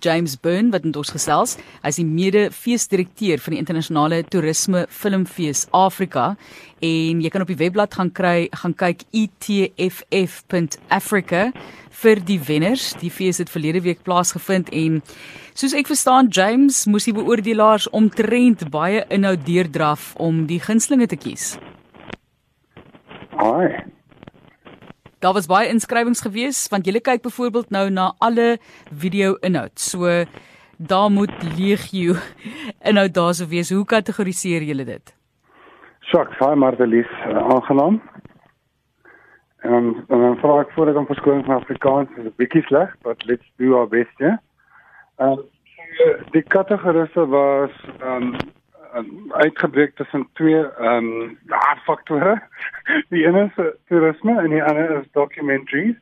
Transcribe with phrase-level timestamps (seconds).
[0.00, 1.56] James Byrne wat met ons gesels.
[1.84, 6.36] Hy's die mede-feesdirekteur van die internasionale toerisme filmfees Afrika
[6.80, 9.04] en jy kan op die webblad gaan kry gaan kyk
[9.84, 11.42] etff.africa
[12.00, 12.94] vir die wenners.
[13.00, 15.02] Die fees het verlede week plaasgevind en
[15.52, 21.20] soos ek verstaan James moes die beoordelaars omtrent baie inhoud deurdraf om die gunstlinge te
[21.20, 21.56] kies.
[23.40, 23.99] Hi.
[25.20, 28.56] Daar was baie inskrywings gewees want jy kyk byvoorbeeld nou na alle
[28.88, 29.76] video inhoud.
[29.76, 30.24] So
[30.78, 32.14] daar moet legio
[32.90, 33.68] inhoud daar sou wees.
[33.70, 35.12] Hoe kategoriseer julle dit?
[36.08, 38.00] Sjoks, hi Martelies, uh, aangenaam.
[39.60, 43.20] En en dan vra ek voordat om verskoning van Afrikaans, is 'n bietjie sleg, but
[43.28, 44.40] let's do our best, ja.
[45.18, 45.44] Ehm um,
[46.32, 48.36] die kategorieë was ehm um,
[48.96, 51.38] um, uitgebreek tussen twee ehm um,
[51.84, 52.42] faktore.
[53.12, 55.96] Die een is uh, toerisme en die ander is documentaries.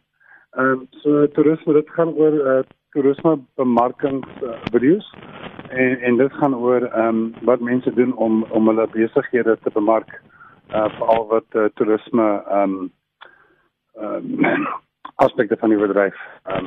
[0.51, 5.15] Ehm um, so toerisme dit gaan oor uh, toerisme bemarkings uh, video's
[5.69, 9.71] en en dit gaan oor ehm um, wat mense doen om om hulle besighede te
[9.71, 10.21] bemark
[10.71, 12.93] uh, veral wat uh, toerisme ehm um,
[13.95, 14.67] ehm um,
[15.25, 16.67] aspekte van die bedryf ehm um,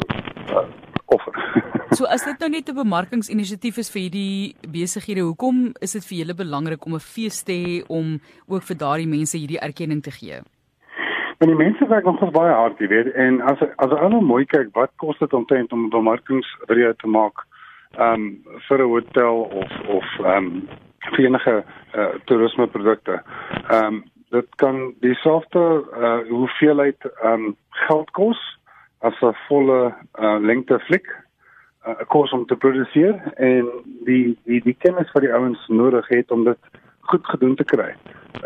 [0.50, 1.34] uh, offer.
[1.98, 6.18] so as dit nou net 'n bemarkingsinisiatief is vir hierdie besighede, hoekom is dit vir
[6.22, 10.12] julle belangrik om 'n fees te hê om ook vir daardie mense hierdie erkenning te
[10.12, 10.42] gee?
[11.40, 14.46] Want die mense werk nog baie hard, jy weet, en as as hulle nou mooi
[14.46, 17.46] kyk, wat kos dit om tent om 'n bemarkingsvideo te maak?
[17.98, 20.68] Ehm um, vir 'n hotel of of ehm um,
[21.12, 21.64] vir enige
[21.96, 23.22] uh, toerismeprodukte.
[23.70, 28.40] Ehm um, dit kan dieselfde uh, hoeveelheid ehm um, geld kos
[29.02, 33.70] as 'n volle uh, lengte fliek 'n uh, kurs om te produseer en
[34.06, 36.60] die die die kennis wat die ouens nodig het om dit
[37.00, 37.96] goed gedoen te kry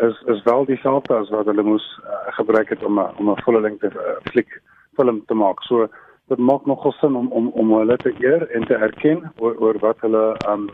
[0.08, 3.42] is is wel dieselfde as wat hulle moes uh, gebruik het om a, om 'n
[3.44, 4.60] volle lengte uh, fliek
[4.96, 5.62] film te maak.
[5.62, 5.88] So
[6.28, 9.78] dit maak nogal sin om om om hulle te eer en te erken oor oor
[9.78, 10.70] wat hulle um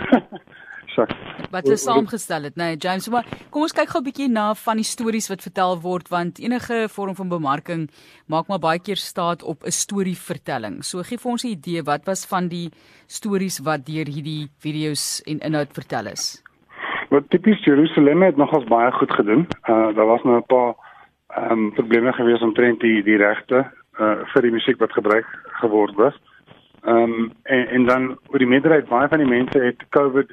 [0.94, 1.12] sak.
[1.50, 4.76] Wat hulle saamgestel het, nee, James, maar kom ons kyk gou 'n bietjie na van
[4.76, 7.90] die stories wat vertel word want enige vorm van bemarking
[8.26, 10.84] maak maar baie keer staat op 'n storievertelling.
[10.84, 12.70] So gee vir ons 'n idee wat was van die
[13.06, 16.42] stories wat deur hierdie video's en inhoud vertel is.
[17.10, 19.46] Wat tipies Jerusalem het nogals baie goed gedoen.
[19.68, 20.74] Uh daar was nou 'n paar
[21.36, 23.70] ehm um, probleme gewees omtrent die die regte
[24.00, 25.26] uh vir die musiek wat gebruik
[25.60, 26.14] geword was.
[26.82, 30.32] Ehm um, en en dan oor die meerderheid baie van die mense het COVID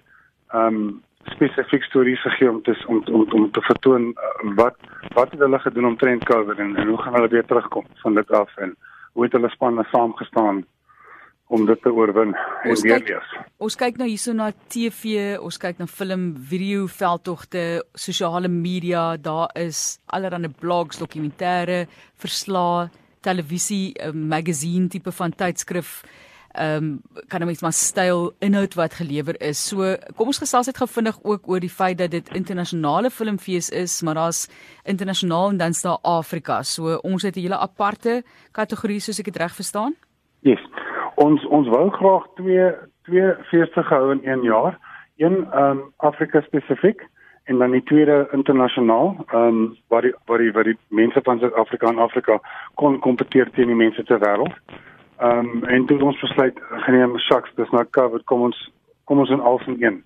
[0.54, 4.76] ehm um, spesifiek stories gegee om te om om om te vertoon uh, wat
[5.16, 8.16] wat het hulle gedoen om trend COVID en, en hoe gaan hulle weer terugkom van
[8.16, 8.76] dit af en
[9.14, 10.66] hoe het hulle spanne saamgestaan
[11.48, 13.34] om dit te oorwin en weer wees.
[13.64, 17.64] Ons kyk nou hierso na TV, ons kyk na film, video, veldtogte,
[17.96, 21.86] sosiale media, daar is allerlei blogs, dokumentêre,
[22.20, 22.90] verslae,
[23.24, 26.02] televisie, uh, magazine tipe van tydskrif
[26.58, 29.60] ehm um, kan ons maar styl inhoud wat gelewer is.
[29.70, 34.02] So kom ons gesels net gevindig ook oor die feit dat dit internasionale filmfees is,
[34.02, 34.48] maar daar's
[34.84, 36.64] internasionaal en dan staan Afrika.
[36.64, 39.96] So ons het 'n hele aparte kategorie soos ek dit reg verstaan.
[40.42, 40.64] Yes.
[41.16, 42.72] Ons ons wou graag twee
[43.04, 44.80] twee feeste gehou in een jaar.
[45.18, 47.02] Een ehm um, Afrika spesifiek
[47.44, 51.40] en dan die tweede internasionaal ehm um, waar die waar die waar die mense van
[51.40, 52.40] Suid-Afrika en Afrika
[52.74, 54.56] kon kompeteer teen die mense ter wêreld.
[55.18, 58.58] Ehm um, en toe ons besluit geneem saks dis nou covered kom ons
[59.10, 60.04] kom ons in al van een.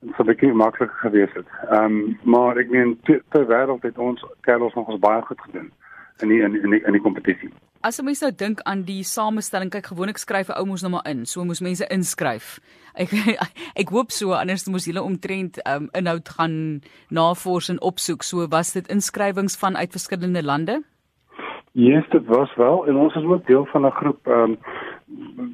[0.00, 1.48] Dit sou baie makliker gewees het.
[1.70, 5.72] Ehm um, maar ek meen ter wêreld het ons kerels nog ons baie goed gedoen
[6.22, 7.50] in die in die in die kompetisie.
[7.80, 10.90] As jy mens nou dink aan die samestelling, kyk gewoonlik skryf 'n ou mos nou
[10.90, 12.60] maar in, so moes mense inskryf.
[13.02, 13.10] Ek
[13.74, 18.22] ek hoop so anders moes hulle omtrent um, inhoud gaan navors en opsoek.
[18.22, 20.82] So was dit inskrywings van uit verskillende lande?
[21.72, 24.58] Yes, dit was wel en ons is ook deel van 'n groep ehm um,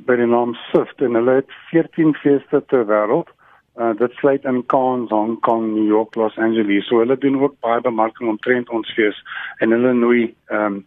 [0.06, 3.28] by die naam SIFT en hulle het 14 feeste ter wêreld.
[3.76, 6.86] Uh dit sluit in Cannes, Hong Kong, New York, Los Angeles.
[6.86, 9.24] So hulle doen ook baie bemarking omtrent ons fees
[9.58, 10.86] en hulle nooi ehm um,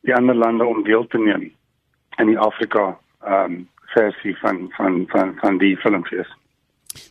[0.00, 1.52] die ander lande om deel te neem
[2.18, 6.36] in die Afrika ehm um, versie van van van van die filmfees.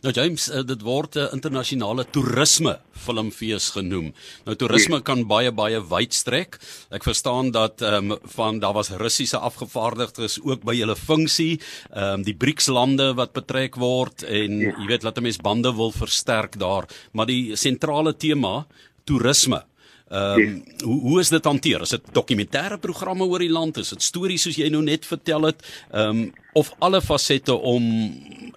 [0.02, 4.12] Nou James, uh, dit word 'n uh, internasionale toerisme filmfees genoem.
[4.44, 6.58] Nou toerisme kan baie baie wyd strek.
[6.90, 11.60] Ek verstaan dat ehm um, van daar was Russiese afgevaardigdes ook by julle funksie,
[11.92, 14.74] ehm um, die BRICS lande wat betrek word en ja.
[14.78, 18.66] jy weet laat 'n mens bande wil versterk daar, maar die sentrale tema
[19.04, 19.64] toerisme
[20.06, 21.80] Ehm um, hoe hoe is dit hanteer?
[21.80, 23.76] Is dit dokumentêre programme oor die land?
[23.76, 25.64] Is dit stories soos jy nou net vertel het?
[25.90, 27.82] Ehm um, of alle fasette om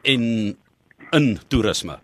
[0.03, 0.23] en
[1.11, 1.97] in toerisme?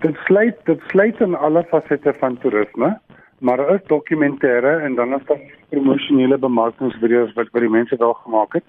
[0.00, 2.98] Dit sluit dit sluit in alle fasette van toerisme,
[3.38, 8.14] maar daar is dokumentêre en dan is daar promosionele bemarkingsvideo's wat vir die mense daar
[8.24, 8.64] gemaak het.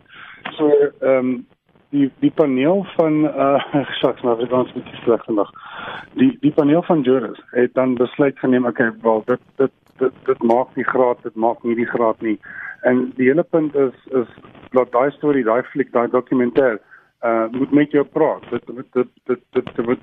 [0.57, 1.45] So ehm um,
[1.89, 5.51] die die paneel van uh saks maar vir ons bietjie sleg vandag.
[6.19, 10.43] Die die paneel van jurors het dan besluit geneem okay, wel dit dit dit dit
[10.43, 12.37] maak nie graad, dit maak nie die graad nie.
[12.81, 14.27] En die hele punt is is
[14.71, 16.79] dat daai storie, daai fliek, daai dokumentêr
[17.25, 18.49] uh moet met jou praat.
[18.49, 19.99] Dit dit dit dit dit dit,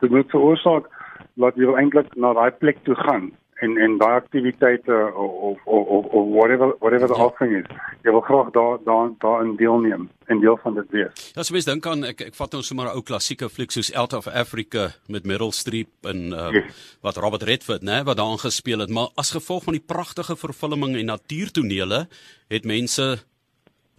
[0.00, 0.88] dit moet veroorsaak
[1.34, 3.30] dat jy eintlik na daai plek toe gaan
[3.60, 7.68] en en daai aktiwiteite of of of of whatever whatever the offering is
[8.04, 11.32] jy wil graag daar daar daarin deelneem en deel van dit wees.
[11.34, 13.92] Ja, so mens dink aan ek ek vat nou sommer 'n ou klassieke fliek soos
[13.94, 16.98] Out of Africa met Meryl Streep en uh, yes.
[17.02, 20.96] wat Robert Redford, né, wat daarin gespeel het, maar as gevolg van die pragtige vervulling
[20.96, 22.06] en natuurtonele
[22.48, 23.18] het mense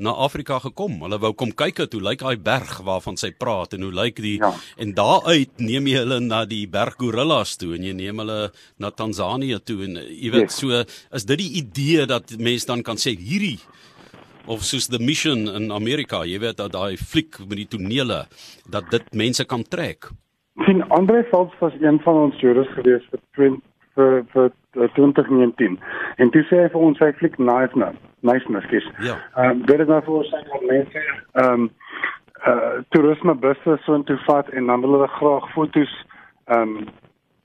[0.02, 0.98] na Afrika gekom.
[1.06, 4.38] Hulle wou kom kyk hoe lyk daai berg waarvan sy praat en hoe lyk die
[4.42, 4.52] ja.
[4.82, 8.40] en daaruit neem jy hulle na die berg gorillas toe en jy neem hulle
[8.82, 10.60] na Tansanië toe en jy weet yes.
[10.62, 10.84] so
[11.18, 13.60] is dit die idee dat mense dan kan sê hierdie
[14.48, 18.24] of soos the mission in Amerika, jy weet dat daai fliek met die tonele
[18.74, 20.10] dat dit mense kan trek.
[20.66, 24.52] sien Andre Phelps was een van ons jurors gewees vir 20 vir vir
[24.96, 25.78] 2019
[26.18, 27.92] en toe sê hy vir ons hy fliek nice nou
[28.28, 28.88] nice miskies.
[29.02, 29.18] Ja.
[29.36, 31.06] Ehm um, dit is nou vir ons dat mense
[31.44, 31.70] ehm um,
[32.50, 35.94] uh toerisme busse so intoe vat en dan wil hulle graag fotos
[36.48, 36.88] ehm um,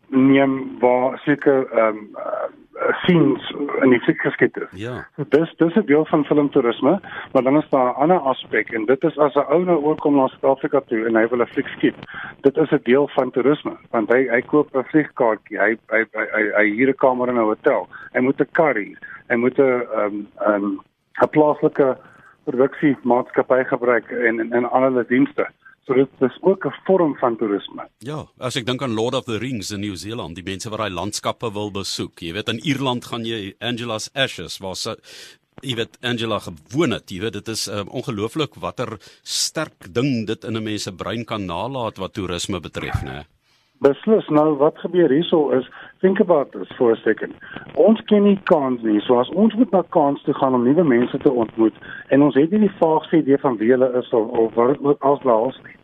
[0.08, 4.72] neem waar seker ehm um, uh, scenes in die fik geskep is.
[4.80, 4.96] Ja.
[5.16, 7.00] So dis dis 'n deel van filmtoerisme,
[7.32, 10.16] maar dan is daar 'n ander aspek en dit is as 'n ou nou oorkom
[10.16, 11.94] na Suid-Afrika toe en hy wil 'n fik skep.
[12.40, 16.26] Dit is 'n deel van toerisme want hy hy koop 'n vliegkaartjie, hy hy hy
[16.34, 17.88] hy, hy huur 'n kamer in 'n hotel.
[18.12, 18.96] Hy moet 'n kar hê.
[19.28, 20.80] Hy moet 'n ehm um,
[21.22, 21.96] 'n plaaslike
[22.44, 25.46] produksiemaatskappy gebruik en en, en ander dienste.
[25.86, 27.88] So dit is ook 'n vorm van toerisme.
[27.98, 30.90] Ja, as ek dink aan Lord of the Rings in Nieu-Seeland, die mense wat daai
[30.90, 32.20] landskappe wil besoek.
[32.20, 34.94] Jy weet in Ierland gaan jy Angela's Ashes waar sy
[35.62, 37.10] jy weet Angela gewoon het.
[37.10, 41.24] Jy weet dit is um, ongelooflik watter sterk ding dit in 'n mens se brein
[41.24, 43.24] kan nalat wat toerisme betref, né?
[43.84, 45.66] Beslis nou wat gebeur hierso is
[46.00, 47.34] think about this for a second.
[47.74, 49.00] Ons ken nie kans nie.
[49.04, 51.74] So as ons moet na kans toe gaan om nuwe mense te ontmoet
[52.08, 55.04] en ons het nie die vaagste idee van wie hulle is of, of wat wat
[55.10, 55.76] as laas nie.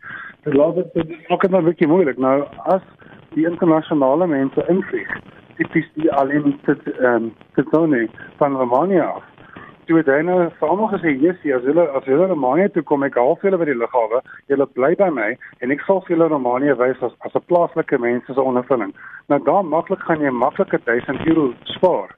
[0.43, 2.17] Dit laat dit ook net 'n bietjie moeilik.
[2.17, 2.81] Nou as
[3.35, 5.13] die internasionale mense invlieg,
[5.57, 9.32] tipies die alleen dit ehm um, dit dan van Romania af
[9.87, 13.03] toe het hy nou vir almal gesê, "Jessie, as julle as julle Roemanië toe kom,
[13.03, 16.29] ek half julle by die lughawe, julle bly by my en ek sal vir julle
[16.29, 18.93] Roemanië wys as as 'n plaaslike mens se ondervinding."
[19.29, 22.15] Nou daar maklik gaan jy maklike 1000 euro spaar.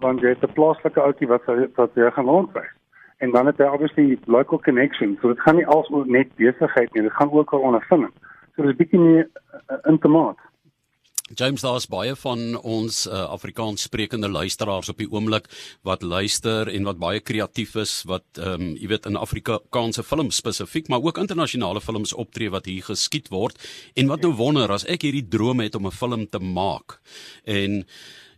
[0.00, 1.44] Want jy het 'n plaaslike ouetjie wat
[1.76, 2.74] wat jy gaan rondwys.
[3.18, 5.18] En dan het hy obviously local connection.
[5.20, 8.12] So dit gaan nie alsoos net besigheid nie, dit gaan ook oor ondervinding.
[8.56, 9.26] So dis bietjie meer
[9.68, 10.36] uh, intimaat.
[11.34, 15.46] James daar's baie van ons uh, Afrikaans sprekende luisteraars op die oomblik
[15.86, 20.40] wat luister en wat baie kreatief is wat ehm um, jy weet in Afrikaanse films
[20.42, 23.60] spesifiek maar ook internasionale films optree wat hier geskiet word
[23.94, 26.98] en wat nou wonder as ek hierdie droom het om 'n film te maak
[27.44, 27.84] en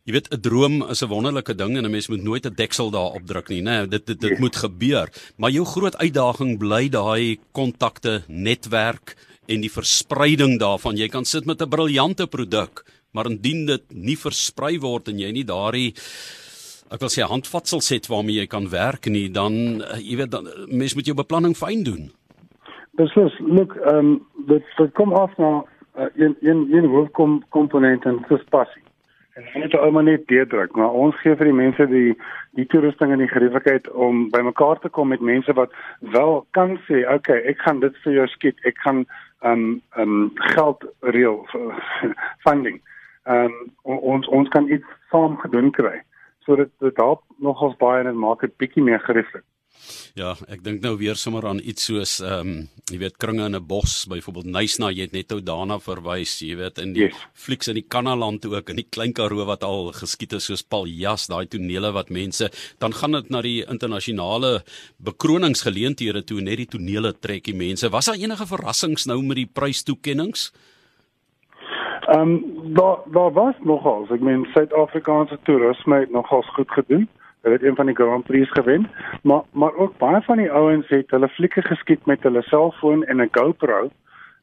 [0.03, 2.91] Jy weet 'n droom is 'n wonderlike ding en 'n mens moet nooit 'n deksel
[2.91, 3.79] daarop druk nie, né?
[3.79, 4.39] Nee, dit dit, dit yes.
[4.39, 5.13] moet gebeur.
[5.37, 9.17] Maar jou groot uitdaging bly daai kontakte, netwerk,
[9.47, 10.97] en die verspreiding daarvan.
[10.97, 15.33] Jy kan sit met 'n briljante produk, maar indien dit nie versprei word en jy
[15.33, 15.95] nie daardie
[16.93, 20.49] ek wil sê handvatsels het waarmee jy kan werk nie, dan eh, jy weet dan
[20.69, 22.11] mens moet jou beplanning fyn doen.
[23.01, 24.11] Beslis, look, ehm um,
[24.49, 28.83] dit dit kom af na uh, een een een hoofkomponent en dis passie.
[29.33, 32.17] En ons moet ouma net deurdruk, maar ons gee vir die mense die
[32.59, 35.73] die toerusting en die gerieflikheid om bymekaar te kom met mense wat
[36.13, 38.59] wel kan sê, "Oké, okay, ek gaan dit vir jou skiet.
[38.65, 39.07] Ek gaan
[39.41, 41.47] um um geld reël
[42.45, 42.81] funding.
[43.25, 46.03] Um ons ons kan iets saam gedoen kry.
[46.45, 49.45] So dit dit help nogals baie en dit maak dit bietjie meer gerieflik.
[50.15, 53.57] Ja, ek dink nou weer sommer aan iets soos ehm um, jy weet kringe in
[53.57, 57.17] 'n bos, byvoorbeeld Nysna, jy het net nou daarna verwys, jy weet in die yes.
[57.33, 61.27] flieks in die Kanaland ook in die Klein Karoo wat al geskiet het soos Paljas,
[61.29, 64.63] daai tonele wat mense dan gaan dit na die internasionale
[64.99, 67.89] bekroningsgeleenthede toe net die tonele trek die mense.
[67.89, 70.53] Was daar enige verrassings nou met die prystoekennings?
[72.13, 77.09] Ehm um, daar daar was nogals, ek meen Suid-Afrikaanse toerisme het nogals goed gedoen.
[77.43, 78.91] Hulle het een van die Grand Prix gewen,
[79.23, 83.21] maar maar ook baie van die ouens het hulle flieke geskiet met hulle selfoon en
[83.21, 83.91] 'n GoPro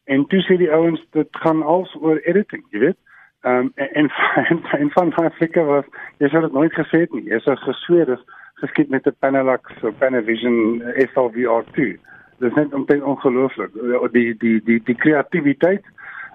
[0.03, 2.97] en toe sê die ouens dit gaan als oor editing, jy weet.
[3.41, 4.09] Ehm um, en, en
[4.49, 5.85] en en van daai flieke was
[6.17, 7.23] jy sou dit nooit gesê het nie.
[7.29, 8.23] Jy sou gesweer is
[8.63, 11.75] geskiet met 'n Panelax of Panavision SLVR2.
[12.39, 13.71] Dit is net omtrent ongelooflik.
[14.11, 15.85] Die die die die kreatiwiteit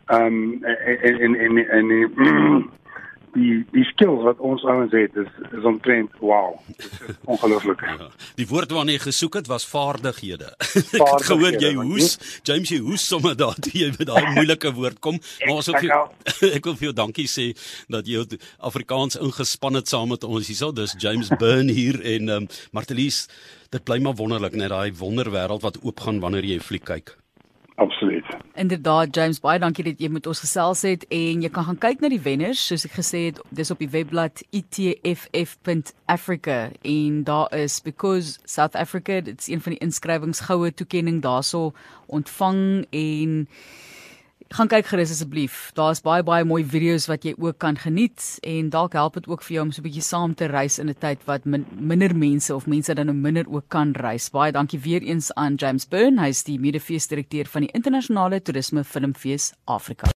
[0.06, 2.70] ehm um, en en en en, en
[3.34, 6.54] die die skill wat ons ouens het is is omtrent wow.
[6.66, 7.82] Dit is ongelooflik.
[7.86, 10.52] Ja, die woord waarna jy gesoek het was vaardighede.
[10.98, 12.14] Ek het gehoor jy hoes,
[12.46, 15.18] James jy hoes sommer daar toe jy met daai moeilike woord kom.
[15.44, 16.04] Maar ons wil vir jou,
[16.50, 17.50] ek wil vir jou dankie sê
[17.92, 18.24] dat jy
[18.64, 20.72] Afrikaans ingespan het saam met ons hierso.
[20.74, 23.24] Dis James Burn hier en um, Martelies,
[23.74, 27.16] dit bly maar wonderlik net daai wonderwêreld wat oopgaan wanneer jy 'n fliek kyk.
[27.76, 28.23] Absoluut.
[28.54, 32.02] Inderdaad James, baie dankie dat jy met ons gesels het en jy kan gaan kyk
[32.02, 32.62] na die wenners.
[32.62, 36.58] Soos ek gesê het, dis op die webblad itff.africa
[36.94, 41.72] en daar is because South Africa, dit's een van die inskrywings goue toekenning daarso
[42.06, 43.48] ontvang en
[44.50, 45.70] gaan kyk gerus asseblief.
[45.74, 49.42] Daar's baie baie mooi video's wat jy ook kan geniet en dalk help dit ook
[49.42, 52.14] vir jou om so 'n bietjie saam te reis in 'n tyd wat min, minder
[52.14, 54.30] mense of mense dan nou minder ook kan reis.
[54.30, 59.52] Baie dankie weer eens aan James Byrne, hy's die medefeesdirekteur van die internasionale toerisme filmfees
[59.64, 60.06] Afrika.